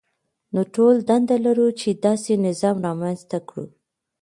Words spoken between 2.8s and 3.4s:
رامنځته